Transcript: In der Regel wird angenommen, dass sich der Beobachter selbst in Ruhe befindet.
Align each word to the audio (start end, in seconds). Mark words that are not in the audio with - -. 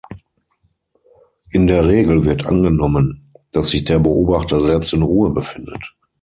In 1.51 1.67
der 1.67 1.87
Regel 1.87 2.25
wird 2.25 2.47
angenommen, 2.47 3.31
dass 3.51 3.69
sich 3.69 3.83
der 3.83 3.99
Beobachter 3.99 4.59
selbst 4.59 4.93
in 4.93 5.03
Ruhe 5.03 5.29
befindet. 5.29 5.93